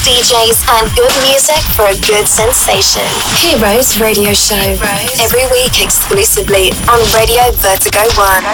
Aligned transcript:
DJs, 0.00 0.64
and 0.80 0.88
good 0.96 1.12
music 1.28 1.60
for 1.76 1.84
a 1.84 1.96
good 2.08 2.26
sensation. 2.26 3.04
Heroes 3.36 4.00
Radio 4.00 4.32
Show. 4.32 4.56
Every 5.20 5.44
week 5.52 5.82
exclusively 5.82 6.72
on 6.88 7.00
Radio 7.12 7.44
Vertigo 7.60 8.00
One. 8.16 8.44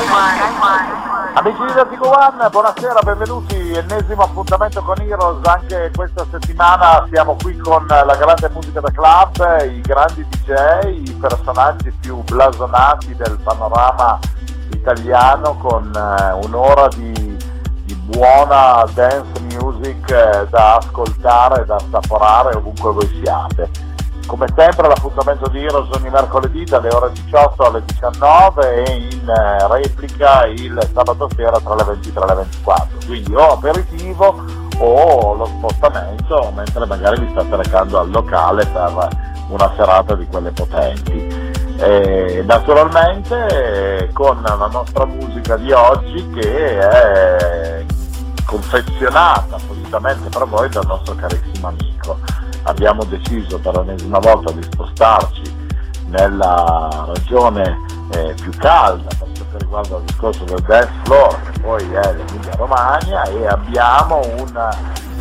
Amici 1.34 1.64
di 1.66 1.72
Vertigo 1.72 2.08
One, 2.08 2.50
buonasera, 2.50 3.00
benvenuti. 3.02 3.72
Ennesimo 3.74 4.24
appuntamento 4.24 4.82
con 4.82 4.98
Heroes. 5.00 5.46
Anche 5.46 5.92
questa 5.94 6.26
settimana 6.30 7.06
siamo 7.12 7.36
qui 7.40 7.56
con 7.58 7.86
la 7.86 8.16
grande 8.16 8.50
musica 8.52 8.80
da 8.80 8.90
club, 8.90 9.70
i 9.70 9.80
grandi 9.82 10.26
DJ, 10.28 11.06
i 11.06 11.16
personaggi 11.20 11.92
più 12.00 12.22
blasonati 12.24 13.14
del 13.14 13.38
panorama 13.44 14.18
italiano 14.72 15.56
con 15.58 15.92
eh, 15.94 16.44
un'ora 16.44 16.88
di 16.88 17.25
buona 18.06 18.84
dance 18.94 19.40
music 19.40 20.10
eh, 20.10 20.46
da 20.48 20.76
ascoltare, 20.76 21.64
da 21.64 21.76
assaporare 21.76 22.56
ovunque 22.56 22.92
voi 22.92 23.20
siate. 23.22 23.68
Come 24.26 24.46
sempre 24.56 24.88
l'appuntamento 24.88 25.48
di 25.48 25.64
Heroes 25.64 25.88
ogni 25.96 26.10
mercoledì 26.10 26.64
dalle 26.64 26.88
ore 26.88 27.12
18 27.12 27.62
alle 27.62 27.82
19 27.84 28.84
e 28.84 29.08
in 29.12 29.28
eh, 29.28 29.68
replica 29.68 30.46
il 30.46 30.78
sabato 30.92 31.28
sera 31.34 31.60
tra 31.60 31.74
le 31.74 31.84
23 31.84 32.24
e 32.24 32.26
le 32.26 32.34
24. 32.34 32.98
Quindi 33.06 33.34
o 33.34 33.52
aperitivo 33.52 34.44
o 34.78 35.34
lo 35.34 35.46
spostamento 35.46 36.52
mentre 36.54 36.86
magari 36.86 37.20
vi 37.20 37.30
state 37.30 37.56
recando 37.56 38.00
al 38.00 38.10
locale 38.10 38.66
per 38.66 39.08
una 39.48 39.72
serata 39.76 40.14
di 40.14 40.26
quelle 40.26 40.50
potenti. 40.50 41.44
E 41.78 42.42
naturalmente 42.46 44.10
con 44.12 44.40
la 44.42 44.68
nostra 44.70 45.04
musica 45.04 45.56
di 45.56 45.70
oggi 45.72 46.30
che 46.30 46.78
è 46.78 47.84
confezionata 48.46 49.56
appositamente 49.56 50.28
per 50.28 50.46
voi 50.46 50.68
dal 50.70 50.86
nostro 50.86 51.14
carissimo 51.14 51.68
amico 51.68 52.18
abbiamo 52.62 53.04
deciso 53.04 53.58
per 53.58 53.76
l'ennesima 53.76 54.18
volta 54.18 54.52
di 54.52 54.62
spostarci 54.62 55.54
nella 56.08 57.10
regione 57.14 57.84
eh, 58.12 58.34
più 58.40 58.52
calda 58.56 59.08
per 59.18 59.26
che 59.56 59.64
riguarda 59.64 59.96
il 59.96 60.02
discorso 60.04 60.44
del 60.44 60.60
dance 60.66 60.92
floor, 61.04 61.40
che 61.50 61.60
poi 61.60 61.82
è 61.92 62.12
l'Emilia 62.12 62.54
Romagna, 62.56 63.22
e 63.24 63.46
abbiamo 63.46 64.20
un, 64.38 64.68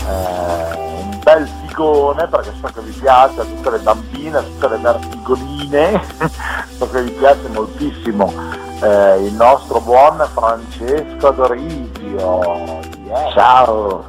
eh, 0.08 0.76
un 0.76 1.20
bel 1.24 1.50
figone, 1.66 2.28
perché 2.28 2.52
so 2.60 2.68
che 2.74 2.82
vi 2.82 2.92
piace 2.92 3.42
a 3.42 3.44
tutte 3.44 3.72
le 3.72 3.80
bambine, 3.80 4.38
a 4.38 4.42
tutte 4.42 4.68
le 4.70 4.78
vertigoline, 4.78 6.02
so 6.78 6.90
che 6.90 7.04
vi 7.04 7.12
piace 7.12 7.48
moltissimo 7.50 8.34
eh, 8.82 9.26
il 9.26 9.34
nostro 9.34 9.80
buon 9.80 10.28
Francesco 10.34 11.32
Dorisio. 11.32 12.95
Yeah. 13.06 13.32
Ciao, 13.34 14.06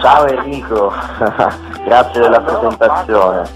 ciao 0.00 0.24
Enrico, 0.30 0.92
grazie 1.84 2.20
della 2.20 2.40
presentazione. 2.40 3.48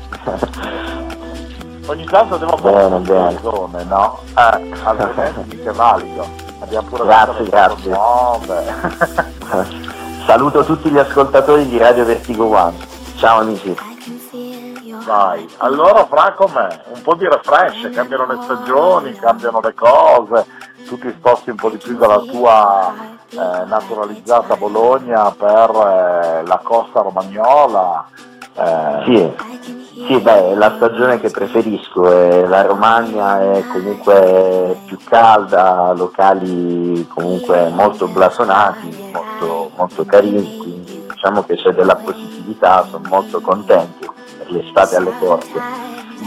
Ogni 1.86 2.04
tanto 2.06 2.36
devo 2.36 2.56
Bene, 2.56 2.98
bene. 2.98 3.38
zone, 3.40 3.84
no? 3.84 4.18
Eh, 4.36 4.72
altrimenti 4.82 5.56
mica 5.56 5.70
è 5.70 5.74
valido. 5.74 6.26
Abbiamo 6.60 6.88
pure 6.88 7.04
Grazie, 7.04 7.44
grazie. 7.44 7.92
nuove. 7.92 8.64
Saluto 10.26 10.64
tutti 10.64 10.90
gli 10.90 10.98
ascoltatori 10.98 11.68
di 11.68 11.78
Radio 11.78 12.04
Vertigo 12.04 12.46
One. 12.46 12.76
Ciao 13.16 13.40
amici. 13.40 13.76
Vai. 15.06 15.48
Allora 15.58 16.04
fra 16.06 16.34
com'è? 16.34 16.80
Un 16.94 17.02
po' 17.02 17.14
di 17.14 17.26
refresh, 17.28 17.90
cambiano 17.94 18.26
le 18.26 18.38
stagioni, 18.42 19.12
cambiano 19.14 19.60
le 19.60 19.74
cose, 19.74 20.46
tu 20.86 20.98
ti 20.98 21.12
sposti 21.16 21.50
un 21.50 21.56
po' 21.56 21.70
di 21.70 21.78
più 21.78 21.96
dalla 21.96 22.18
tua 22.18 22.92
eh, 23.30 23.64
naturalizzata 23.66 24.56
Bologna 24.56 25.30
per 25.30 25.70
eh, 25.70 26.46
la 26.46 26.60
costa 26.62 27.00
romagnola. 27.00 28.06
eh, 28.54 29.02
Sì, 29.04 29.48
sì, 30.06 30.18
beh, 30.18 30.54
la 30.54 30.72
stagione 30.76 31.20
che 31.20 31.30
preferisco 31.30 32.10
è 32.10 32.46
la 32.46 32.62
Romagna 32.62 33.40
è 33.40 33.64
comunque 33.70 34.78
più 34.86 34.98
calda, 35.04 35.92
locali 35.92 37.06
comunque 37.08 37.68
molto 37.68 38.08
blasonati, 38.08 39.10
molto, 39.12 39.70
molto 39.76 40.04
carini, 40.04 40.56
quindi 40.56 41.06
diciamo 41.08 41.44
che 41.44 41.56
c'è 41.56 41.70
della 41.72 41.96
positività, 41.96 42.86
sono 42.90 43.06
molto 43.08 43.40
contento 43.40 44.14
per 44.38 44.50
l'estate 44.50 44.96
alle 44.96 45.12
porte. 45.18 45.60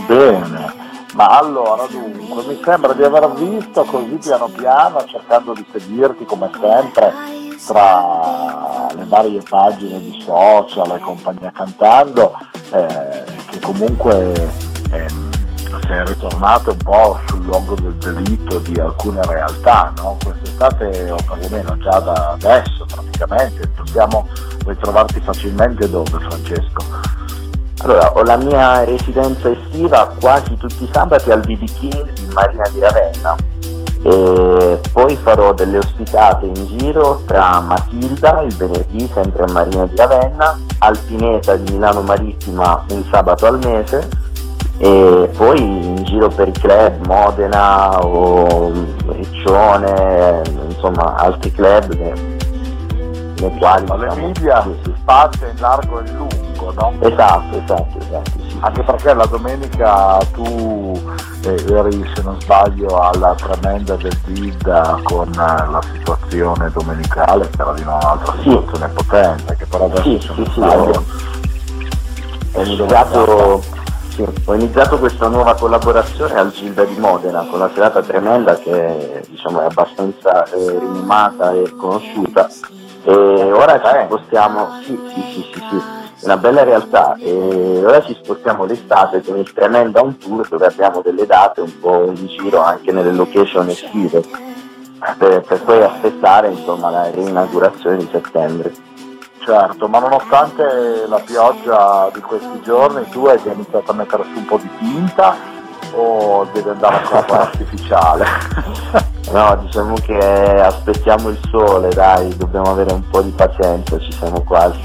Bene, 0.08 0.74
ma 1.14 1.28
allora 1.38 1.86
dunque 1.88 2.44
mi 2.46 2.60
sembra 2.64 2.94
di 2.94 3.04
aver 3.04 3.32
visto 3.34 3.84
così 3.84 4.18
piano 4.22 4.48
piano, 4.48 5.06
cercando 5.06 5.54
di 5.54 5.66
seguirti 5.72 6.26
come 6.26 6.50
sempre 6.60 7.14
tra 7.66 8.88
le 8.96 9.06
varie 9.06 9.42
pagine 9.48 10.00
di 10.00 10.22
social 10.26 10.96
e 10.96 11.00
compagnia 11.00 11.52
cantando, 11.52 12.34
eh, 12.72 13.24
che 13.50 13.60
comunque 13.60 14.34
ehm, 14.92 15.32
sei 15.88 16.06
ritornato 16.06 16.72
un 16.72 16.78
po' 16.78 17.20
sul 17.28 17.44
luogo 17.44 17.76
del 17.76 17.94
delitto 17.96 18.60
di 18.60 18.80
alcune 18.80 19.22
realtà, 19.26 19.94
no? 19.98 20.18
Quest'estate 20.24 21.12
o 21.12 21.18
perlomeno 21.28 21.78
già 21.78 22.00
da 22.00 22.32
adesso 22.32 22.86
praticamente 22.86 23.68
possiamo 23.70 24.28
ritrovarti 24.66 25.20
facilmente 25.22 25.90
dove 25.90 26.20
Francesco? 26.20 27.13
Allora, 27.84 28.14
ho 28.14 28.24
la 28.24 28.38
mia 28.38 28.86
residenza 28.86 29.50
estiva 29.50 30.10
quasi 30.18 30.56
tutti 30.56 30.86
i 30.86 30.90
sabati 30.90 31.32
al 31.32 31.42
BB 31.42 31.64
King 31.80 32.18
in 32.18 32.32
Marina 32.32 32.64
di 32.70 32.80
Ravenna 32.80 33.36
e 34.06 34.80
poi 34.92 35.18
farò 35.18 35.54
delle 35.54 35.80
ospitate 35.80 36.46
in 36.46 36.78
giro 36.78 37.22
tra 37.26 37.60
Matilda 37.60 38.42
il 38.42 38.56
venerdì 38.56 39.10
sempre 39.14 39.44
a 39.44 39.52
Marina 39.52 39.86
di 39.86 39.96
Ravenna, 39.98 40.58
Alpineta 40.80 41.56
di 41.58 41.74
Milano 41.74 42.02
Marittima 42.02 42.86
un 42.90 43.04
sabato 43.12 43.48
al 43.48 43.60
mese 43.60 44.08
e 44.78 45.30
poi 45.36 45.60
in 45.60 46.04
giro 46.04 46.30
per 46.30 46.48
i 46.48 46.52
club 46.54 47.06
Modena 47.06 48.00
o 48.00 48.72
Riccione, 49.08 50.42
insomma 50.70 51.16
altri 51.16 51.52
club 51.52 51.94
nei 51.96 53.58
quali 53.58 53.82
diciamo, 53.82 54.04
All'Emilia 54.04 54.62
sì, 54.62 54.70
si 54.70 54.80
sì. 54.84 54.94
spazia 55.02 55.48
in 55.48 55.60
largo 55.60 56.00
e 56.00 56.08
in 56.08 56.16
lungo, 56.16 56.43
no? 56.72 56.94
Esatto, 57.00 57.58
esatto, 57.58 57.98
esatto. 58.00 58.32
sì. 58.48 58.58
Anche 58.62 58.84
perché 58.84 59.14
la 59.14 59.26
domenica 59.26 60.18
tu 60.32 61.02
eh, 61.46 61.64
eri, 61.70 62.10
se 62.16 62.22
non 62.22 62.40
sbaglio, 62.40 62.98
alla 63.00 63.36
tremenda 63.36 63.96
del 63.96 64.18
Dida 64.26 65.00
con 65.04 65.28
eh, 65.30 65.36
la 65.36 65.82
situazione 65.92 66.72
domenicale, 66.72 67.50
che 67.50 67.62
era 67.62 67.74
di 67.74 67.82
un'altra 67.82 68.34
Sì. 68.42 68.50
situazione 68.50 68.88
potente, 68.90 69.56
che 69.58 69.66
però 69.66 69.86
adesso 69.86 70.04
Sì, 70.04 70.20
se 70.20 70.34
sì, 70.34 70.40
non 70.40 70.46
sì, 70.46 70.54
sbaglio, 70.54 71.04
Ho 72.56 72.62
iniziato, 72.64 73.64
sì, 74.10 74.26
ho 74.46 74.54
iniziato 74.54 75.00
questa 75.00 75.28
nuova 75.28 75.56
collaborazione 75.56 76.36
al 76.36 76.52
Gilda 76.52 76.84
di 76.84 76.96
Modena 77.00 77.40
con 77.50 77.60
una 77.60 77.72
serata 77.74 78.02
tremenda 78.04 78.56
che 78.58 79.26
diciamo, 79.28 79.62
è 79.62 79.66
abbastanza 79.66 80.46
eh, 80.46 80.78
rinomata 80.80 81.52
e 81.52 81.74
conosciuta 81.76 82.48
e 83.06 83.12
ora 83.12 83.82
ci 83.82 84.06
spostiamo, 84.06 84.68
sì, 84.86 84.98
sì, 85.14 85.22
sì, 85.34 85.42
sì, 85.52 85.60
sì, 85.70 85.82
una 86.24 86.38
bella 86.38 86.64
realtà 86.64 87.16
e 87.20 87.82
ora 87.84 88.02
ci 88.02 88.18
spostiamo 88.22 88.66
l'estate 88.66 89.22
con 89.22 89.38
il 89.38 89.52
Tremenda 89.52 90.02
On 90.02 90.18
Tour 90.18 90.48
dove 90.48 90.66
abbiamo 90.66 91.02
delle 91.02 91.26
date 91.26 91.62
un 91.62 91.80
po' 91.80 92.06
in 92.06 92.28
giro 92.28 92.62
anche 92.62 92.92
nelle 92.92 93.12
location 93.12 93.68
estive 93.70 94.24
per, 95.18 95.42
per 95.42 95.62
poi 95.64 95.84
aspettare 95.84 96.50
insomma, 96.50 96.90
la 96.90 97.12
reinaugurazione 97.12 97.98
di 97.98 98.10
settembre. 98.12 98.72
certo, 99.44 99.88
ma 99.88 100.00
nonostante 100.00 101.06
la 101.08 101.20
pioggia 101.20 102.10
di 102.14 102.22
questi 102.22 102.62
giorni 102.64 103.06
tu 103.10 103.26
hai 103.26 103.40
iniziato 103.44 103.92
a 103.92 103.94
mettere 103.94 104.24
su 104.24 104.38
un 104.38 104.46
po' 104.46 104.58
di 104.58 104.70
tinta 104.78 105.36
o 105.92 106.48
devi 106.54 106.70
andare 106.70 106.96
ancora 106.96 107.24
con 107.24 107.38
l'artificiale? 107.38 108.26
No, 109.32 109.58
diciamo 109.64 109.96
che 109.96 110.16
aspettiamo 110.16 111.30
il 111.30 111.40
sole, 111.50 111.90
dai, 111.90 112.36
dobbiamo 112.38 112.70
avere 112.70 112.94
un 112.94 113.02
po' 113.10 113.22
di 113.24 113.32
pazienza, 113.32 113.98
ci 113.98 114.12
siamo 114.12 114.44
quasi. 114.44 114.80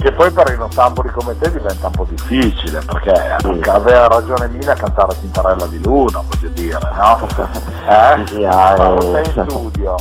Che 0.00 0.12
poi 0.12 0.30
per 0.30 0.52
i 0.52 0.56
nottamboli 0.56 1.10
come 1.10 1.36
te 1.38 1.50
diventa 1.50 1.86
un 1.86 1.92
po' 1.92 2.06
difficile, 2.08 2.80
perché 2.86 3.36
Sì. 3.40 3.60
aveva 3.68 4.06
ragione 4.06 4.48
Mina 4.48 4.72
a 4.72 4.76
cantare 4.76 5.18
Tintarella 5.20 5.66
di 5.66 5.82
Luna, 5.82 6.22
voglio 6.28 6.48
dire, 6.54 6.78
no? 6.96 7.26
Eh? 7.88 8.26
Sì, 8.26 8.44
ah, 8.44 8.74
o 8.76 8.96
eh, 8.96 9.00
sei 9.12 9.24
in 9.34 9.48
studio 9.48 9.94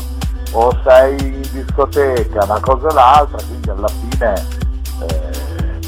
o 0.51 0.77
sei 0.83 1.17
in 1.19 1.41
discoteca, 1.51 2.43
una 2.43 2.59
cosa 2.59 2.87
o 2.87 2.93
l'altra, 2.93 3.37
quindi 3.47 3.69
alla 3.69 3.87
fine 3.87 4.33
eh, 5.07 5.79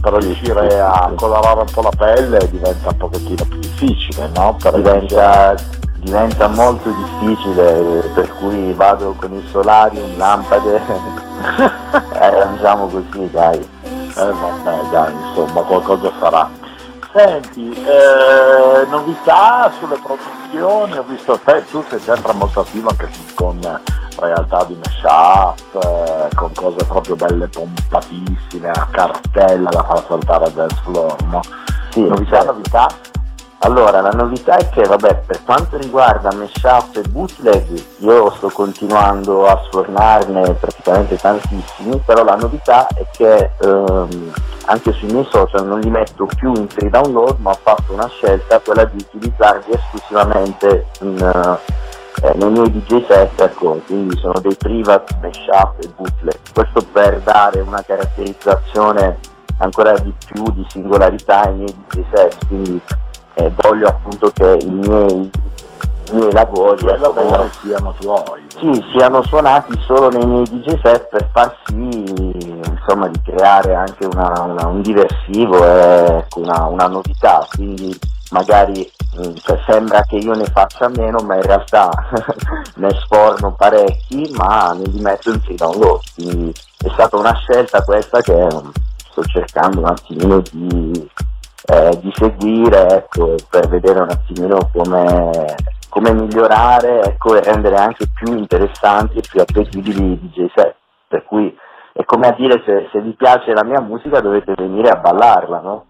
per 0.00 0.12
riuscire 0.14 0.80
a 0.80 1.10
colorare 1.14 1.60
un 1.60 1.70
po' 1.72 1.82
la 1.82 1.92
pelle 1.96 2.48
diventa 2.50 2.88
un 2.90 2.96
pochettino 2.96 3.44
più 3.44 3.58
difficile, 3.58 4.28
no? 4.34 4.56
Per 4.60 4.74
diventa, 4.74 5.54
diventa 5.96 6.48
molto 6.48 6.90
difficile, 6.90 8.10
per 8.14 8.32
cui 8.38 8.72
vado 8.72 9.14
con 9.18 9.32
il 9.32 9.44
solarium, 9.50 10.16
lampade, 10.16 10.80
e 12.12 12.18
arrangiamo 12.18 12.86
così, 12.86 13.30
dai. 13.30 13.58
Eh 13.82 14.32
vabbè 14.32 14.88
dai, 14.90 15.12
insomma 15.12 15.62
qualcosa 15.62 16.10
sarà. 16.18 16.50
Senti, 17.12 17.72
eh, 17.72 18.86
novità 18.88 19.70
sulle 19.78 19.98
produzioni, 20.02 20.98
ho 20.98 21.04
visto 21.06 21.38
te, 21.44 21.64
tu 21.70 21.82
sei 21.88 21.98
sempre 22.00 22.32
molto 22.34 22.60
attivo 22.60 22.90
anche 22.90 23.08
con 23.34 23.58
realtà 24.18 24.64
di 24.64 24.76
mashup, 24.76 25.82
eh, 25.82 26.34
con 26.34 26.52
cose 26.54 26.84
proprio 26.84 27.16
belle 27.16 27.48
pompatissime, 27.48 28.70
a 28.70 28.86
cartella 28.90 29.70
da 29.70 29.82
far 29.84 30.04
saltare 30.06 30.44
a 30.44 30.50
dance 30.50 30.80
floor, 30.84 31.16
no? 31.24 31.40
Sì, 31.90 32.02
novità, 32.02 32.42
novità? 32.44 32.88
Allora, 33.62 34.00
la 34.00 34.10
novità 34.10 34.56
è 34.56 34.68
che, 34.68 34.82
vabbè, 34.82 35.22
per 35.26 35.42
quanto 35.44 35.76
riguarda 35.76 36.32
mashup 36.32 36.96
e 36.96 37.08
bootleg, 37.08 37.84
io 37.98 38.30
sto 38.36 38.50
continuando 38.50 39.46
a 39.46 39.60
sfornarne 39.66 40.54
praticamente 40.54 41.16
tantissimi, 41.16 42.00
però 42.06 42.22
la 42.22 42.36
novità 42.36 42.86
è 42.86 43.04
che 43.10 43.50
ehm, 43.60 44.32
anche 44.66 44.92
sui 44.92 45.10
miei 45.10 45.26
social 45.28 45.66
non 45.66 45.80
li 45.80 45.90
metto 45.90 46.26
più 46.36 46.52
in 46.54 46.68
free 46.68 46.88
download, 46.88 47.38
ma 47.40 47.50
ho 47.50 47.58
fatto 47.60 47.92
una 47.92 48.06
scelta, 48.06 48.60
quella 48.60 48.84
di 48.84 49.04
utilizzarli 49.12 49.72
esclusivamente 49.72 50.86
in, 51.00 51.18
eh, 52.22 52.34
nei 52.34 52.50
miei 52.50 52.70
DJ 52.70 53.06
set, 53.06 53.40
ecco, 53.40 53.80
quindi 53.86 54.16
sono 54.18 54.38
dei 54.38 54.54
private 54.54 55.16
mashup 55.20 55.82
e 55.82 55.88
bootleg. 55.96 56.38
Questo 56.54 56.86
per 56.92 57.18
dare 57.22 57.60
una 57.60 57.82
caratterizzazione 57.82 59.18
ancora 59.58 59.98
di 59.98 60.14
più 60.26 60.44
di 60.52 60.64
singolarità 60.68 61.46
ai 61.46 61.54
miei 61.54 61.74
DJ 61.88 62.02
set, 62.12 62.46
quindi 62.46 62.80
eh, 63.38 63.52
voglio 63.56 63.88
appunto 63.88 64.30
che 64.32 64.58
i 64.62 64.68
miei, 64.70 65.30
i 66.10 66.12
miei 66.12 66.32
lavori 66.32 66.86
ecco, 66.86 67.00
lavori 67.12 67.50
siano 67.62 67.94
tuoi. 68.00 68.46
sì, 68.58 68.84
siano 68.92 69.22
suonati 69.22 69.78
solo 69.86 70.08
nei 70.10 70.26
miei 70.26 70.44
DJ 70.44 70.80
set 70.82 71.08
per 71.08 71.28
far 71.32 71.56
sì 71.66 71.76
insomma, 72.88 73.08
di 73.08 73.20
creare 73.22 73.74
anche 73.74 74.06
una- 74.06 74.42
una- 74.42 74.66
un 74.66 74.80
diversivo 74.82 75.62
e 75.64 76.16
ecco, 76.18 76.40
una, 76.40 76.64
una 76.64 76.86
novità, 76.86 77.46
quindi 77.54 77.96
magari 78.30 78.90
mm, 79.18 79.34
cioè, 79.36 79.58
sembra 79.66 80.02
che 80.02 80.16
io 80.16 80.32
ne 80.34 80.44
faccia 80.46 80.88
meno, 80.88 81.18
ma 81.20 81.36
in 81.36 81.42
realtà 81.42 81.90
ne 82.76 82.90
sforno 83.02 83.54
parecchi, 83.54 84.30
ma 84.36 84.72
ne 84.72 84.84
li 84.86 85.00
metto 85.00 85.30
in 85.30 85.40
free 85.40 85.56
download, 85.56 86.00
quindi 86.14 86.52
è 86.84 86.88
stata 86.92 87.16
una 87.16 87.34
scelta 87.34 87.82
questa 87.82 88.20
che 88.22 88.34
mm, 88.34 88.68
sto 89.10 89.22
cercando 89.24 89.80
un 89.80 89.86
attimino 89.86 90.42
di, 90.50 91.10
eh, 91.70 91.98
di 92.00 92.10
seguire 92.14 92.88
ecco, 92.88 93.34
per 93.50 93.68
vedere 93.68 94.00
un 94.00 94.08
attimino 94.08 94.70
come, 94.72 95.54
come 95.90 96.12
migliorare 96.14 97.02
ecco, 97.02 97.36
e 97.36 97.42
rendere 97.42 97.76
anche 97.76 98.06
più 98.12 98.34
interessanti 98.36 99.18
e 99.18 99.22
più 99.28 99.40
appetibili 99.40 100.12
i 100.12 100.18
DJ 100.18 100.46
set. 100.54 100.76
Per 101.06 101.24
cui 101.24 101.54
è 101.92 102.04
come 102.04 102.28
a 102.28 102.32
dire 102.32 102.62
se, 102.64 102.88
se 102.90 103.00
vi 103.00 103.12
piace 103.12 103.52
la 103.52 103.64
mia 103.64 103.80
musica 103.80 104.20
dovete 104.20 104.54
venire 104.56 104.88
a 104.88 105.00
ballarla, 105.00 105.60
no? 105.60 105.84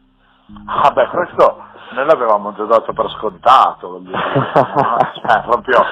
Ah 0.67 0.91
beh, 0.91 1.09
questo 1.09 1.67
noi 1.93 2.07
l'avevamo 2.07 2.55
già 2.55 2.65
dato 2.65 2.93
per 2.93 3.09
scontato, 3.11 3.99
dire, 3.99 4.19
no? 4.19 4.97
Cioè, 5.15 5.43
proprio, 5.43 5.85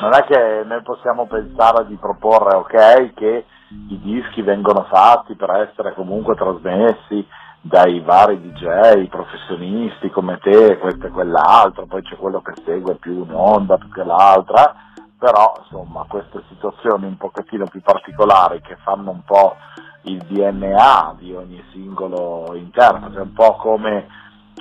non 0.00 0.14
è 0.14 0.24
che 0.24 0.64
noi 0.66 0.82
possiamo 0.82 1.26
pensare 1.26 1.86
di 1.86 1.96
proporre, 1.96 2.56
ok, 2.56 3.14
che 3.14 3.44
i 3.88 4.00
dischi 4.00 4.42
vengono 4.42 4.86
fatti 4.90 5.34
per 5.34 5.50
essere 5.50 5.94
comunque 5.94 6.34
trasmessi 6.34 7.26
dai 7.62 8.00
vari 8.00 8.40
DJ 8.40 9.08
professionisti 9.08 10.10
come 10.10 10.38
te, 10.38 10.78
questo 10.78 11.06
e 11.06 11.10
quell'altro, 11.10 11.86
poi 11.86 12.02
c'è 12.02 12.16
quello 12.16 12.40
che 12.40 12.54
segue 12.64 12.94
più 12.96 13.22
un'onda 13.22 13.76
più 13.76 13.90
che 13.90 14.02
l'altra, 14.02 14.74
però 15.18 15.54
insomma 15.62 16.06
queste 16.08 16.42
situazioni 16.48 17.04
un 17.04 17.16
pochettino 17.16 17.66
più 17.66 17.82
particolari 17.82 18.60
che 18.62 18.76
fanno 18.82 19.10
un 19.10 19.22
po' 19.24 19.56
il 20.02 20.18
DNA 20.22 21.16
di 21.18 21.34
ogni 21.34 21.62
singolo 21.72 22.54
interprete, 22.54 23.18
è 23.18 23.20
un 23.20 23.32
po' 23.34 23.56
come 23.56 24.06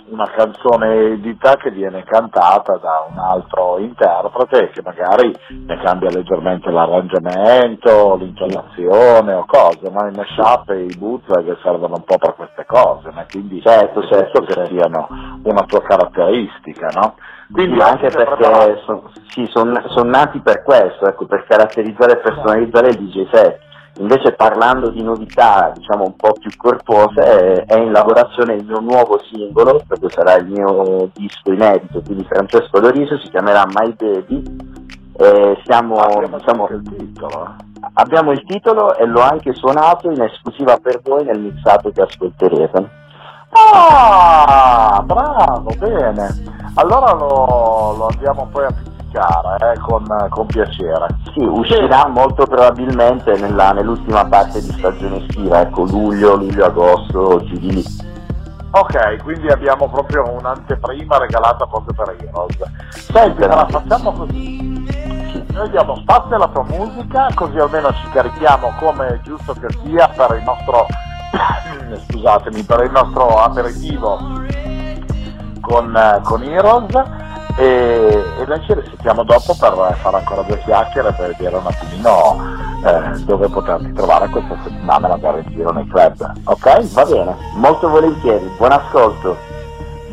una 0.10 0.30
canzone 0.30 1.12
edita 1.14 1.56
che 1.58 1.72
viene 1.72 2.04
cantata 2.04 2.78
da 2.78 3.06
un 3.10 3.18
altro 3.20 3.78
interprete 3.80 4.70
che 4.70 4.82
magari 4.84 5.34
ne 5.66 5.78
cambia 5.82 6.10
leggermente 6.10 6.70
l'arrangiamento, 6.72 8.16
l'intonazione 8.16 9.34
o 9.34 9.46
cose, 9.46 9.90
ma 9.92 10.08
i 10.08 10.16
mashup 10.16 10.70
e 10.72 10.84
i 10.84 10.96
bootleg 10.98 11.58
servono 11.62 11.96
un 11.96 12.04
po' 12.04 12.18
per 12.18 12.36
queste 12.36 12.66
cose, 12.66 13.12
ma 13.12 13.26
quindi 13.30 13.62
Certo, 13.62 14.02
certo, 14.08 14.42
che 14.42 14.54
certo. 14.54 14.74
siano 14.74 15.08
una 15.44 15.64
tua 15.64 15.82
caratteristica, 15.82 16.88
no? 16.94 17.16
Quindi 17.52 17.80
anche 17.82 18.10
perché 18.10 18.36
preparato- 18.36 18.78
son- 18.86 19.02
sì, 19.30 19.46
sono 19.48 20.10
nati 20.10 20.40
per 20.40 20.64
questo, 20.64 21.08
ecco, 21.08 21.26
per 21.26 21.46
caratterizzare 21.48 22.14
e 22.14 22.18
personalizzare 22.18 22.90
il 22.90 22.98
DJ 22.98 23.28
set. 23.32 23.60
Invece 23.98 24.32
parlando 24.32 24.92
di 24.92 25.04
novità 25.04 25.72
diciamo 25.76 26.06
un 26.06 26.16
po' 26.16 26.32
più 26.40 26.50
corpose 26.56 27.66
è, 27.66 27.78
in 27.78 27.92
lavorazione 27.92 28.54
il 28.54 28.66
mio 28.66 28.80
nuovo 28.80 29.20
singolo, 29.30 29.82
perché 29.86 30.10
sarà 30.10 30.36
il 30.36 30.48
mio 30.48 31.10
disco 31.14 31.52
inedito, 31.52 32.02
quindi 32.06 32.24
Francesco 32.24 32.80
Loriso, 32.80 33.18
si 33.20 33.30
chiamerà 33.30 33.66
My 33.66 33.94
Baby. 33.96 34.78
E 35.22 35.62
siamo, 35.66 35.96
abbiamo 35.96 36.38
diciamo, 36.38 36.68
il 36.70 36.82
titolo. 36.96 37.56
abbiamo 37.96 38.32
il 38.32 38.42
titolo 38.46 38.96
e 38.96 39.06
l'ho 39.06 39.20
anche 39.20 39.54
suonato 39.54 40.10
in 40.10 40.22
esclusiva 40.22 40.78
per 40.78 41.02
voi 41.04 41.26
nel 41.26 41.40
mixato 41.42 41.92
che 41.92 42.02
ascolterete. 42.02 42.90
Ah, 43.52 45.02
bravo, 45.04 45.72
bene. 45.78 46.28
Allora 46.76 47.12
lo, 47.14 47.96
lo 47.98 48.08
andiamo 48.14 48.48
poi 48.50 48.66
a 48.66 48.74
pizzicare 49.20 49.74
eh, 49.74 49.80
con, 49.80 50.28
con 50.30 50.46
piacere. 50.46 51.08
Sì, 51.34 51.42
uscirà 51.44 52.08
molto 52.08 52.46
probabilmente 52.46 53.38
nella- 53.38 53.72
nell'ultima 53.72 54.26
parte 54.26 54.62
di 54.62 54.72
stagione 54.72 55.26
estiva, 55.26 55.62
ecco 55.62 55.84
luglio, 55.84 56.36
luglio-agosto, 56.36 57.44
giù 57.44 57.58
di 57.58 57.74
lì. 57.74 57.86
Ok, 58.72 59.24
quindi 59.24 59.48
abbiamo 59.50 59.90
proprio 59.90 60.24
un'anteprima 60.32 61.18
regalata 61.18 61.66
proprio 61.66 61.94
per 61.94 62.16
Heroes. 62.20 62.58
Senti, 63.12 63.44
allora 63.44 63.68
facciamo 63.68 64.12
così. 64.12 64.68
Noi 65.52 65.70
diamo 65.72 65.96
spazio 65.96 66.36
alla 66.36 66.48
tua 66.48 66.64
musica, 66.64 67.28
così 67.34 67.58
almeno 67.58 67.92
ci 67.92 68.10
carichiamo 68.12 68.74
come 68.80 69.08
è 69.08 69.20
giusto 69.22 69.54
che 69.54 69.68
sia 69.84 70.08
per 70.10 70.38
il 70.38 70.44
nostro 70.44 70.86
scusatemi, 72.08 72.64
per 72.64 72.84
il 72.84 72.92
nostro 72.92 73.28
aperitivo 73.42 74.18
con, 75.60 76.22
con 76.24 76.44
Heroes 76.44 77.29
e, 77.60 78.24
e 78.40 78.46
noi 78.48 78.62
ci 78.64 78.74
risentiamo 78.74 79.24
dopo 79.24 79.54
per 79.60 79.98
fare 80.02 80.18
ancora 80.18 80.44
due 80.44 80.58
chiacchiere 80.60 81.12
per 81.12 81.36
vedere 81.36 81.58
un 81.58 81.66
attimino 81.66 82.38
eh, 82.86 83.20
dove 83.26 83.50
poterti 83.50 83.92
trovare 83.92 84.30
questa 84.30 84.56
settimana 84.64 85.10
magari 85.10 85.44
in 85.46 85.52
giro 85.52 85.72
nei 85.72 85.86
club. 85.88 86.32
Ok? 86.46 86.94
Va 86.94 87.06
bene, 87.06 87.36
molto 87.56 87.90
volentieri, 87.90 88.50
buon 88.58 88.72
ascolto. 88.72 89.36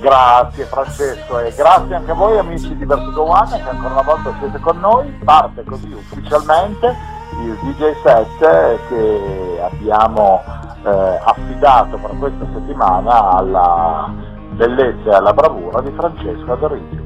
Grazie 0.00 0.64
Francesco 0.64 1.38
e 1.38 1.54
grazie 1.56 1.94
anche 1.94 2.10
a 2.10 2.14
voi 2.14 2.36
amici 2.36 2.76
di 2.76 2.84
Vertigo 2.84 3.22
One 3.22 3.62
che 3.62 3.68
ancora 3.68 3.92
una 3.92 4.02
volta 4.02 4.34
siete 4.40 4.58
con 4.58 4.78
noi. 4.80 5.08
Parte 5.24 5.62
così 5.62 5.92
ufficialmente 5.92 6.94
il 7.42 7.56
DJ 7.62 7.92
set 8.02 8.88
che 8.88 9.60
abbiamo 9.62 10.42
eh, 10.84 11.20
affidato 11.24 11.96
per 11.96 12.10
questa 12.18 12.46
settimana 12.52 13.30
alla 13.30 14.12
bellezza 14.50 15.10
e 15.10 15.14
alla 15.14 15.32
bravura 15.32 15.80
di 15.80 15.92
Francesco 15.92 16.52
Adorizio. 16.52 17.05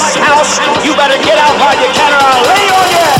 this 0.00 0.16
house. 0.16 0.58
You 0.84 0.96
better 0.96 1.20
get 1.22 1.36
out 1.36 1.54
while 1.60 1.76
you 1.76 1.92
can, 1.92 2.12
or 2.12 2.16
uh, 2.16 2.32
I'll 2.32 2.44
lay 2.48 2.66
on 2.72 2.88
you. 2.90 3.19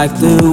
like 0.00 0.18
the 0.18 0.49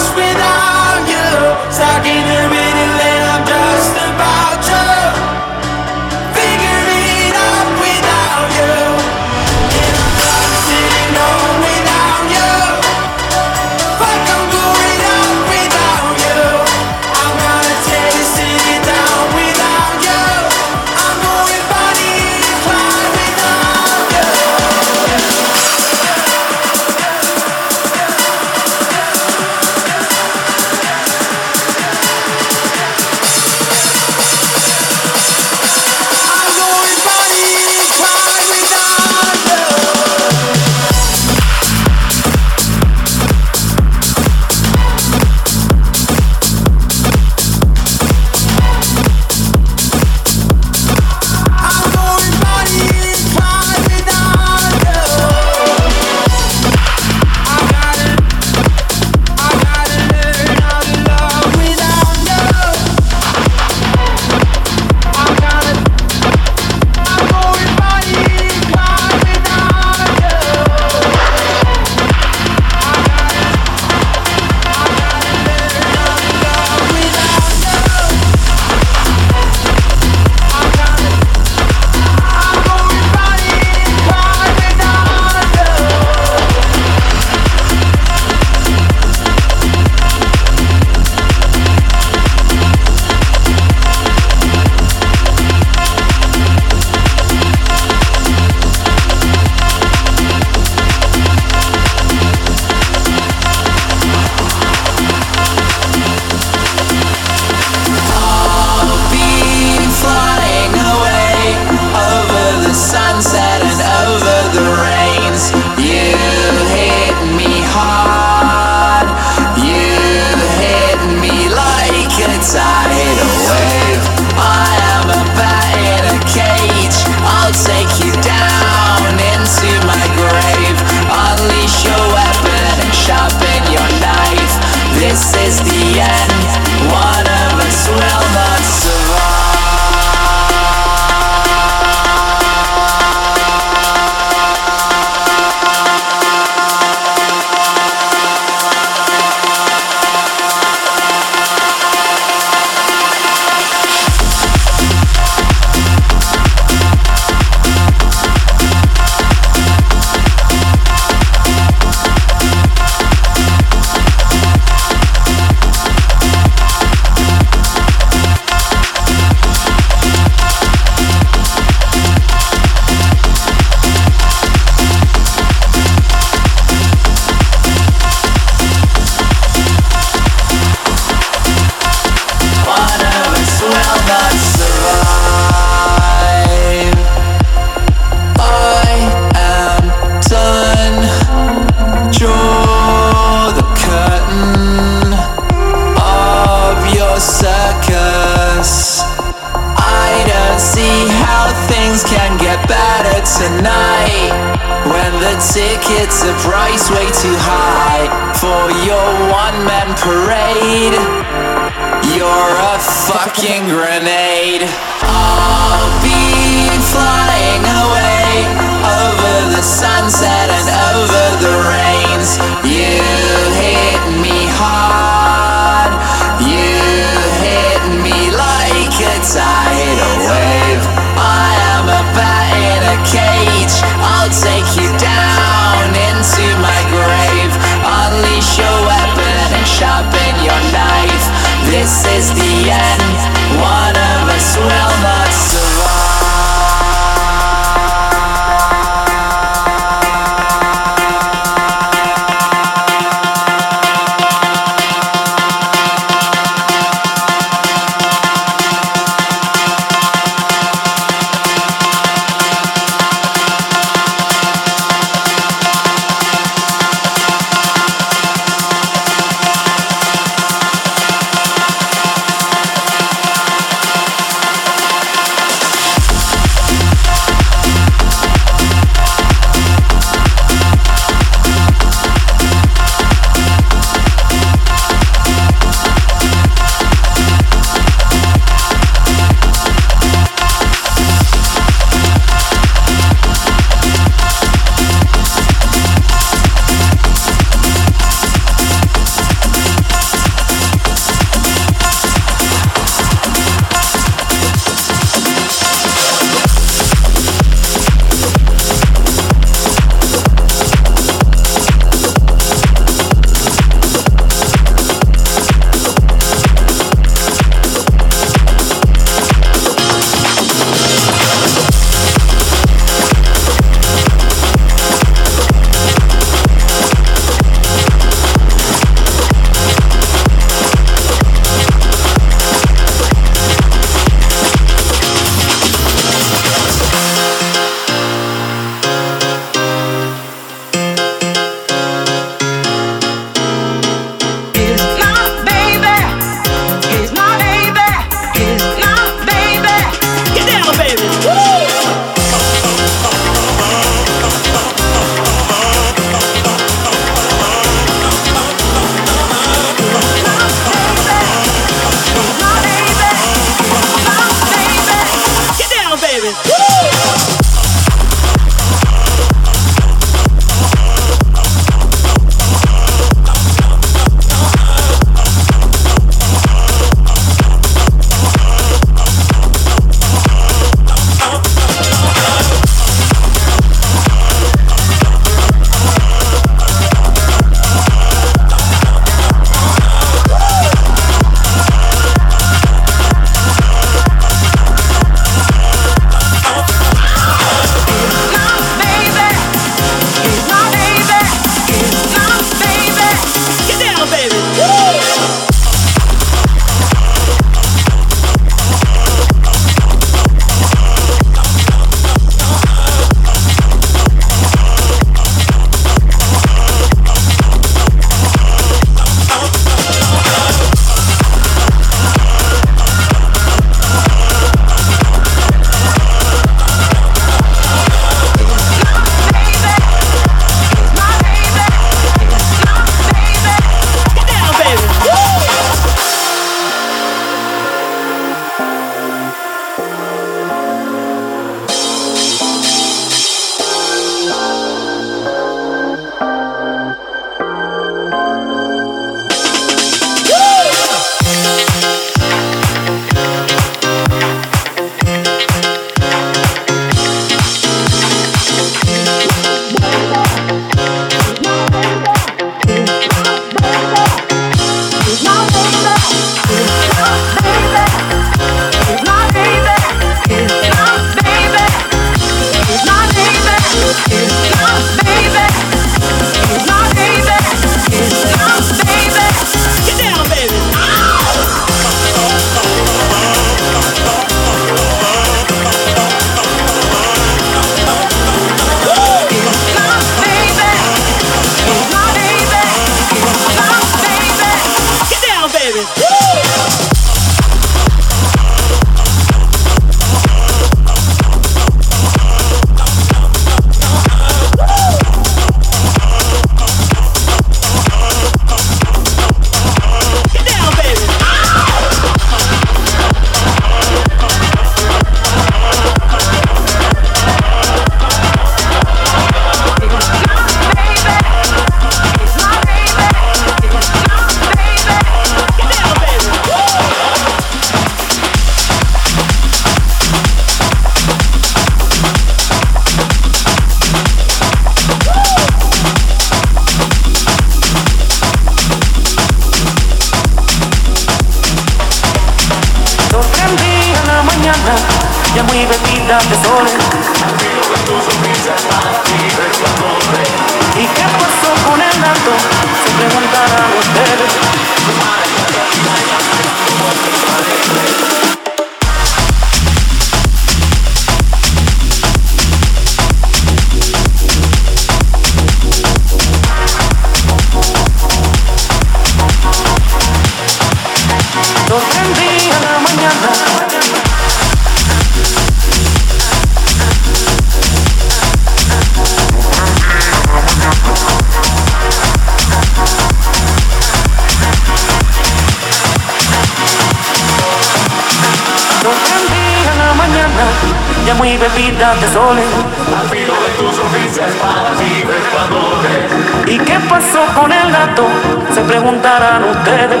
qué 596.64 596.78
pasó 596.88 597.24
con 597.38 597.52
el 597.52 597.70
gato? 597.70 598.06
Se 598.54 598.62
preguntarán 598.62 599.44
ustedes. 599.44 600.00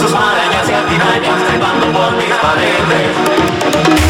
Sus 0.00 0.12
marañas 0.12 0.68
y 0.68 0.72
antimañas 0.72 1.44
trepando 1.48 1.86
por 1.92 2.12
mis 2.16 2.34
paredes. 2.34 4.03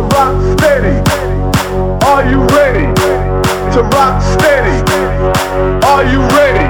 to 0.00 0.06
rock 0.16 0.34
steady? 0.56 0.96
Are 2.08 2.24
you 2.24 2.40
ready 2.56 2.86
to 3.74 3.80
rock 3.92 4.22
steady? 4.22 4.76
Are 5.92 6.04
you 6.08 6.20
ready 6.36 6.64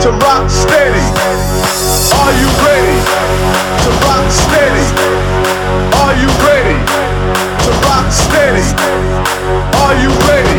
to 0.00 0.10
rock 0.24 0.48
steady? 0.48 1.04
Are 2.16 2.32
you 2.40 2.48
ready 2.64 2.96
to 3.84 3.90
rock 4.06 4.26
steady? 4.32 4.84
Are 6.00 6.14
you 6.16 6.30
ready 6.48 6.78
to 7.64 7.70
rock 7.84 8.08
steady? 8.10 8.64
Are 9.84 9.96
you 10.00 10.10
ready 10.24 10.58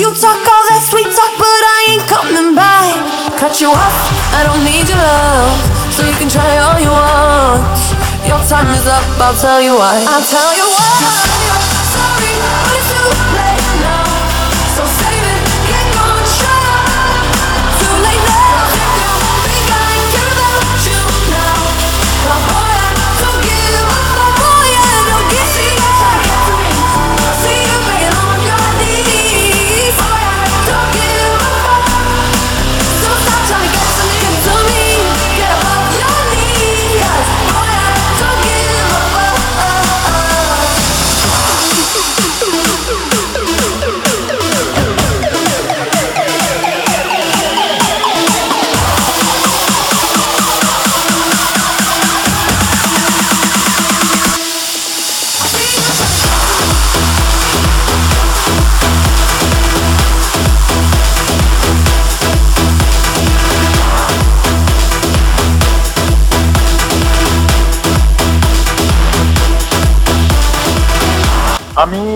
You 0.00 0.08
talk 0.16 0.40
all 0.40 0.64
that 0.72 0.80
sweet 0.80 1.12
talk, 1.12 1.32
but 1.36 1.44
I 1.44 1.92
ain't 1.92 2.04
coming 2.08 2.56
back. 2.56 2.96
Cut 3.36 3.60
you 3.60 3.68
off, 3.68 3.96
I 4.32 4.48
don't 4.48 4.64
need 4.64 4.88
your 4.88 4.96
love, 4.96 5.60
so 5.92 6.00
you 6.08 6.16
can 6.16 6.24
try 6.32 6.56
all 6.56 6.80
you 6.80 6.88
want. 6.88 7.60
Your 8.24 8.40
time 8.48 8.72
is 8.72 8.88
up, 8.88 9.04
I'll 9.20 9.36
tell 9.36 9.60
you 9.60 9.76
why. 9.76 10.00
I'll 10.08 10.24
tell 10.24 10.56
you 10.56 10.64
why. 10.72 11.04
Sorry, 11.92 12.32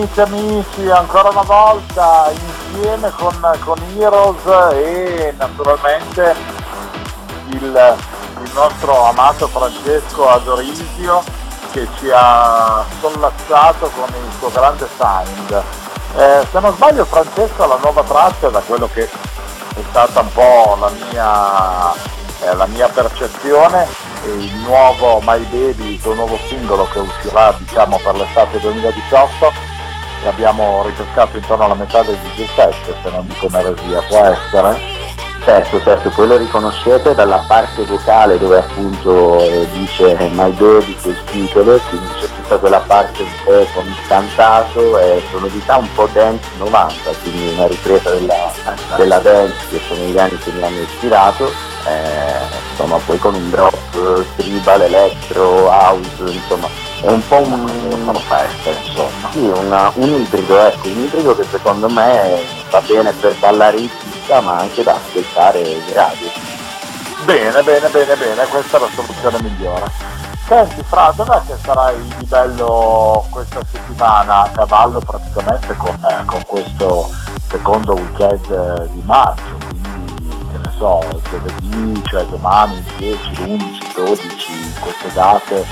Amici, 0.05 0.21
amici, 0.21 0.89
ancora 0.91 1.29
una 1.29 1.41
volta 1.41 2.31
insieme 2.31 3.09
con, 3.17 3.57
con 3.63 3.81
Heroes 3.97 4.73
e 4.73 5.33
naturalmente 5.35 6.35
il, 7.49 7.95
il 8.43 8.51
nostro 8.53 9.05
amato 9.05 9.47
Francesco 9.47 10.29
Adorisio 10.29 11.23
che 11.71 11.87
ci 11.97 12.11
ha 12.13 12.85
sollazzato 12.99 13.89
con 13.95 14.07
il 14.09 14.31
suo 14.37 14.51
grande 14.51 14.87
sound. 14.95 15.63
Eh, 16.17 16.45
se 16.51 16.59
non 16.59 16.75
sbaglio 16.75 17.05
Francesco 17.05 17.65
la 17.65 17.79
nuova 17.81 18.03
traccia 18.03 18.49
da 18.49 18.59
quello 18.59 18.87
che 18.93 19.05
è 19.05 19.81
stata 19.89 20.19
un 20.19 20.31
po' 20.33 20.77
la 20.79 20.91
mia, 21.09 21.93
eh, 22.41 22.53
la 22.53 22.67
mia 22.67 22.87
percezione 22.89 23.87
il 24.25 24.53
nuovo 24.65 25.19
My 25.23 25.43
Baby, 25.45 25.93
il 25.93 25.99
suo 25.99 26.13
nuovo 26.13 26.37
singolo 26.47 26.87
che 26.91 26.99
uscirà 26.99 27.55
diciamo 27.57 27.99
per 28.03 28.15
l'estate 28.15 28.59
2018 28.59 29.45
e 29.47 29.74
abbiamo 30.27 30.83
ripescato 30.83 31.37
intorno 31.37 31.65
alla 31.65 31.75
metà 31.75 32.01
del 32.03 32.17
17 32.35 32.95
se 33.03 33.09
non 33.09 33.27
dico 33.27 33.45
un'eresia, 33.47 34.01
può 34.07 34.19
essere? 34.19 34.94
Certo, 35.45 35.79
certo, 35.83 36.09
poi 36.09 36.27
lo 36.27 36.37
riconoscete 36.37 37.13
dalla 37.13 37.43
parte 37.45 37.83
vocale 37.85 38.39
dove 38.39 38.57
appunto 38.57 39.37
eh, 39.39 39.67
dice 39.73 40.15
My 40.31 40.49
Baby 40.49 40.95
quel 41.03 41.15
titolo, 41.25 41.79
quindi 41.87 42.07
c'è 42.19 42.25
tutta 42.41 42.57
quella 42.57 42.79
parte 42.79 43.21
un 43.21 43.29
po' 43.43 43.67
con 43.75 43.85
il 43.85 43.95
cantato 44.07 44.97
e 44.97 45.21
sonorità 45.29 45.77
un 45.77 45.87
po' 45.93 46.09
dance 46.11 46.47
90, 46.57 47.11
quindi 47.21 47.53
una 47.53 47.67
ripresa 47.67 48.09
della, 48.09 48.51
della 48.95 49.19
dance 49.19 49.55
che 49.69 49.79
sono 49.87 50.03
gli 50.05 50.17
anni 50.17 50.35
che 50.39 50.49
mi 50.51 50.63
hanno 50.63 50.79
ispirato, 50.79 51.45
eh, 51.45 52.71
insomma 52.71 52.97
poi 53.05 53.19
con 53.19 53.35
un 53.35 53.49
drop 53.51 54.25
tribal, 54.37 54.81
electro, 54.81 55.69
house, 55.69 56.23
insomma 56.25 56.67
è 57.01 57.07
un 57.07 57.27
po' 57.27 57.35
un, 57.37 57.51
un 57.91 58.03
insomma. 58.87 59.29
Sì, 59.31 59.45
una- 59.45 59.91
un 59.93 60.09
ibrido, 60.09 60.59
ecco, 60.59 60.87
un 60.87 61.03
ibrido 61.03 61.35
che 61.35 61.43
secondo 61.51 61.87
me 61.87 62.41
va 62.71 62.81
bene 62.81 63.11
per 63.11 63.35
ballare 63.37 63.77
pista 64.25 64.41
ma 64.41 64.57
anche 64.57 64.83
da 64.83 64.95
ascoltare 64.95 65.59
in 65.59 65.93
radio. 65.93 66.29
Bene, 67.23 67.61
bene, 67.61 67.87
bene, 67.89 68.15
bene, 68.15 68.45
questa 68.47 68.77
è 68.77 68.79
la 68.79 68.89
soluzione 68.93 69.41
migliore. 69.41 69.85
Senti 70.47 70.83
Fra, 70.83 71.11
dov'è 71.15 71.41
che 71.47 71.55
sarai 71.63 71.95
di 72.17 72.25
bello 72.25 73.25
questa 73.29 73.61
settimana 73.71 74.43
a 74.43 74.49
cavallo 74.49 74.99
praticamente 74.99 75.75
con, 75.75 75.95
eh, 76.07 76.25
con 76.25 76.43
questo 76.45 77.09
secondo 77.49 77.93
weekend 77.93 78.51
eh, 78.51 78.89
di 78.91 79.01
marzo, 79.05 79.57
quindi 79.67 80.47
che 80.51 80.57
ne 80.57 80.73
so, 80.77 80.99
il 81.11 81.21
giovedì, 81.29 82.03
cioè 82.05 82.25
domani, 82.25 82.75
il 82.75 82.83
10, 82.97 83.43
l'11, 83.43 83.93
12, 83.95 84.73
queste 84.79 85.13
date 85.13 85.65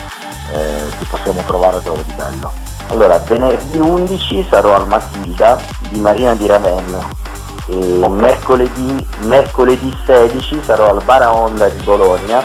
eh, 0.53 0.89
ti 0.97 1.05
possiamo 1.05 1.41
trovare 1.45 1.81
dove 1.83 2.03
di 2.03 2.13
bello. 2.13 2.51
Allora, 2.87 3.17
venerdì 3.19 3.77
11 3.77 4.47
sarò 4.49 4.75
al 4.75 4.87
Matilda 4.87 5.59
di 5.89 5.99
Marina 5.99 6.33
di 6.33 6.47
Ravenna 6.47 7.21
e 7.67 8.07
mercoledì, 8.09 9.07
mercoledì 9.21 9.95
16 10.05 10.61
sarò 10.63 10.89
al 10.89 11.01
Baraonda 11.03 11.67
di 11.69 11.81
Bologna 11.83 12.41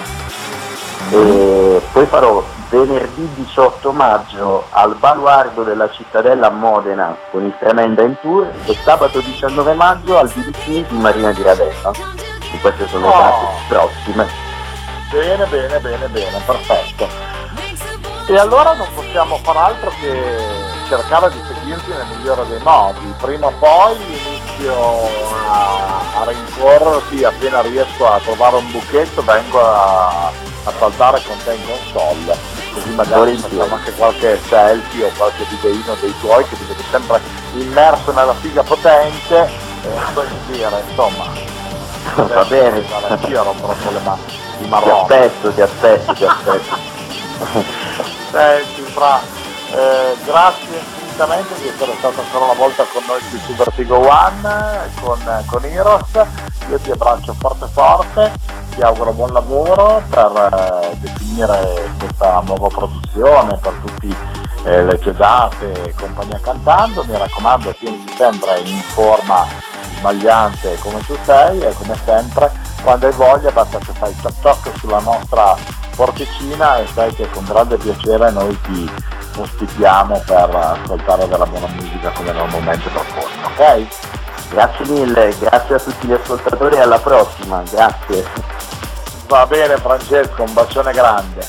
e 1.11 1.81
poi 1.93 2.07
farò 2.07 2.43
venerdì 2.71 3.29
18 3.35 3.93
maggio 3.93 4.65
al 4.71 4.95
Baluardo 4.97 5.63
della 5.63 5.91
Cittadella 5.91 6.49
a 6.49 6.51
Modena 6.51 7.17
con 7.31 7.45
il 7.45 7.55
Tremenda 7.59 8.03
in 8.03 8.17
Tour 8.21 8.47
e 8.67 8.77
sabato 8.85 9.21
19 9.21 9.73
maggio 9.75 10.19
al 10.19 10.29
BBC 10.29 10.87
di 10.89 10.97
Marina 10.99 11.33
di 11.33 11.43
Ravenna. 11.43 11.91
E 12.53 12.61
queste 12.61 12.87
sono 12.89 13.07
le 13.07 13.13
Oh. 13.13 13.19
date 13.19 13.47
prossime. 13.69 14.27
Bene, 15.11 15.47
bene, 15.47 15.79
bene, 15.81 16.09
bene, 16.09 16.43
perfetto. 16.45 17.09
E 18.27 18.39
allora 18.39 18.75
non 18.75 18.87
possiamo 18.95 19.39
far 19.43 19.57
altro 19.57 19.91
che 19.99 20.77
cercare 20.89 21.31
di 21.31 21.41
seguirti 21.47 21.91
nel 21.91 22.07
migliore 22.17 22.47
dei 22.49 22.61
modi. 22.63 23.15
Prima 23.21 23.47
o 23.47 23.53
poi 23.59 23.97
inizio 23.97 25.09
a, 25.49 26.01
a 26.21 26.25
rincorrerti 26.27 27.25
appena 27.25 27.61
riesco 27.61 28.07
a 28.11 28.19
trovare 28.25 28.57
un 28.57 28.71
buchetto, 28.71 29.23
vengo 29.23 29.61
a, 29.61 30.29
a 30.29 30.73
saltare 30.79 31.23
con 31.27 31.37
te 31.45 31.55
in 31.55 31.67
console. 31.67 32.37
Così 32.73 32.91
magari 32.91 33.37
facciamo 33.37 33.75
anche 33.75 33.93
qualche 33.93 34.41
selfie 34.49 35.07
o 35.07 35.11
qualche 35.17 35.45
videino 35.51 35.95
dei 36.01 36.15
tuoi 36.21 36.45
che 36.49 36.57
ti 36.57 36.65
vedi 36.65 36.85
sempre 36.91 37.21
immerso 37.55 38.13
nella 38.13 38.35
figa 38.35 38.63
potente 38.63 39.51
e 39.83 39.89
come 40.15 40.27
dire, 40.47 40.83
insomma. 40.89 41.25
Va 42.15 42.45
bene. 42.45 42.85
Io 43.29 43.43
rompo 43.43 43.67
troppo 43.67 43.91
le 43.91 44.01
mani 44.01 44.23
di 44.27 44.65
Ti 44.65 44.69
marrone. 44.69 45.01
aspetto, 45.03 45.53
ti 45.53 45.61
aspetto, 45.61 46.13
ti 46.15 46.25
aspetto. 46.25 46.77
Senti, 48.31 48.83
Fra, 48.93 49.21
eh, 49.73 50.17
grazie 50.25 50.77
infinitamente 50.77 51.55
di 51.61 51.69
essere 51.69 51.95
stato 51.99 52.21
ancora 52.21 52.45
una 52.45 52.55
volta 52.55 52.85
con 52.93 53.03
noi 53.07 53.21
qui 53.29 53.39
su 53.41 53.55
Vertigo 53.55 53.99
One, 53.99 54.91
con, 55.01 55.45
con 55.47 55.65
Heroes. 55.65 56.27
Io 56.71 56.79
ti 56.79 56.91
abbraccio 56.91 57.35
forte 57.39 57.67
forte, 57.67 58.33
ti 58.75 58.83
auguro 58.83 59.13
buon 59.13 59.33
lavoro 59.33 60.03
per 60.09 60.91
eh, 60.93 60.97
definire 60.99 61.91
questa 61.99 62.41
nuova 62.45 62.69
produzione, 62.69 63.57
per 63.57 63.73
tutte 63.85 64.37
le 64.63 64.99
tue 64.99 65.15
date 65.15 65.85
e 65.85 65.95
compagnia 65.95 66.39
cantando. 66.41 67.05
Mi 67.05 67.17
raccomando, 67.17 67.75
tieni 67.75 68.05
sempre 68.17 68.61
in 68.61 68.81
forma 68.81 69.47
sbagliante 69.99 70.77
come 70.79 71.01
tu 71.05 71.17
sei 71.25 71.61
e 71.61 71.73
come 71.75 71.97
sempre 72.05 72.53
quando 72.83 73.07
hai 73.07 73.13
voglia 73.13 73.51
basta 73.51 73.79
che 73.79 73.93
fai 73.93 74.15
toc 74.21 74.41
toc 74.41 74.79
sulla 74.79 75.01
nostra 75.01 75.57
porticina 75.97 76.79
e 76.79 76.87
sai 76.95 77.13
che 77.13 77.29
con 77.31 77.45
grande 77.45 77.77
piacere 77.77 78.31
noi 78.31 78.57
ti 78.61 78.89
ospitiamo 79.43 80.23
per 80.27 80.55
ascoltare 80.55 81.29
della 81.29 81.47
buona 81.47 81.69
musica 81.69 82.11
come 82.11 82.33
normalmente 82.33 82.89
proponi, 82.89 83.35
ok? 83.45 83.87
Grazie 84.51 84.87
mille, 84.87 85.37
grazie 85.39 85.75
a 85.75 85.79
tutti 85.79 86.07
gli 86.07 86.13
ascoltatori 86.13 86.77
e 86.77 86.81
alla 86.81 86.99
prossima, 86.99 87.63
grazie. 87.71 88.25
Va 89.27 89.47
bene 89.47 89.77
Francesco, 89.77 90.43
un 90.43 90.53
bacione 90.55 90.93
grande. 90.93 91.47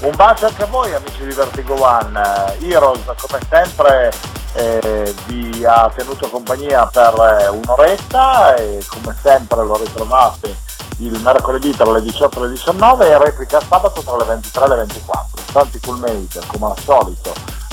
Un 0.00 0.12
bacio 0.16 0.46
anche 0.46 0.62
a 0.62 0.66
voi 0.66 0.92
amici 0.94 1.24
di 1.24 1.32
Vertigo 1.32 1.80
One. 1.80 2.20
Eh, 2.58 2.66
Heroes 2.68 3.04
come 3.20 3.40
sempre 3.48 4.10
eh, 4.54 5.14
vi 5.26 5.64
ha 5.64 5.90
tenuto 5.94 6.28
compagnia 6.28 6.86
per 6.86 7.14
eh, 7.40 7.48
un'oretta 7.48 8.56
e 8.56 8.84
come 8.88 9.14
sempre 9.20 9.64
lo 9.64 9.76
ritrovate 9.76 10.68
il 11.06 11.20
mercoledì 11.22 11.70
tra 11.74 11.90
le 11.90 12.02
18 12.02 12.38
e 12.38 12.42
le 12.46 12.52
19 12.52 13.08
e 13.08 13.18
replica 13.18 13.60
sabato 13.60 14.02
tra 14.02 14.16
le 14.16 14.24
23 14.24 14.64
e 14.64 14.68
le 14.68 14.76
24. 14.76 15.42
Santi 15.50 15.80
Coolmade 15.80 16.40
come 16.46 16.66
al 16.66 16.78
solito 16.78 17.32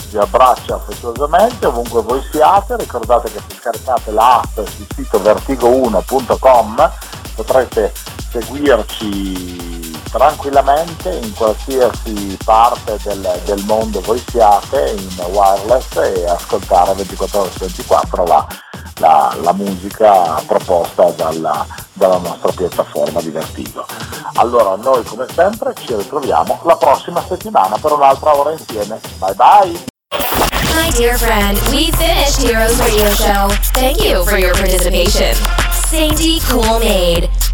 vi 0.10 0.18
abbraccia 0.18 0.76
affettuosamente 0.76 1.66
ovunque 1.66 2.02
voi 2.02 2.22
siate, 2.32 2.78
ricordate 2.78 3.32
che 3.32 3.42
se 3.48 3.56
scaricate 3.56 4.12
l'app 4.12 4.56
sul 4.56 4.88
sito 4.96 5.20
vertigo1.com 5.20 6.92
potrete 7.36 7.94
seguirci 8.32 9.67
tranquillamente 10.10 11.10
in 11.10 11.34
qualsiasi 11.34 12.38
parte 12.44 12.98
del, 13.04 13.42
del 13.46 13.64
mondo 13.66 14.02
voi 14.02 14.22
siate 14.30 14.96
in 14.98 15.26
wireless 15.32 15.96
e 15.98 16.26
ascoltare 16.28 16.94
24 16.94 17.40
ore 17.40 17.52
su 17.52 17.60
24 17.60 18.26
la, 18.26 18.48
la, 19.00 19.36
la 19.42 19.54
musica 19.54 20.42
proposta 20.46 21.12
dalla, 21.12 21.66
dalla 21.94 22.18
nostra 22.18 22.52
piattaforma 22.52 23.22
di 23.22 23.30
Vertigo. 23.30 23.86
Allora 24.36 24.76
noi 24.76 25.04
come 25.04 25.26
sempre 25.34 25.74
ci 25.78 25.96
ritroviamo 25.96 26.60
la 26.64 26.76
prossima 26.78 27.24
settimana 27.28 27.78
per 27.78 27.92
un'altra 27.92 28.36
ora 28.36 28.52
insieme. 28.52 29.00
Bye 29.18 29.34
bye! 29.36 29.86
My 30.76 30.92
dear 30.92 31.18
friend, 31.18 31.58
we 31.70 31.92
finished 31.92 32.42
Heroes 32.42 32.78
Radio 32.80 33.10
Show. 33.14 33.50
Thank 33.74 34.04
you 34.04 34.24
for 34.26 34.38
your 34.38 34.54
participation. 34.54 35.36
Sainty 35.90 36.40
Cool 36.42 36.80
Maid 36.80 37.30